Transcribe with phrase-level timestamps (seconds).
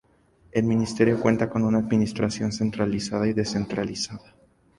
[0.51, 4.35] El Ministerio cuenta con una administración centralizada y descentralizada.